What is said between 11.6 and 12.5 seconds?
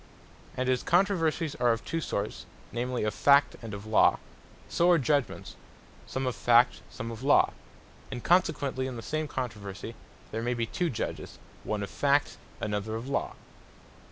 one of Fact,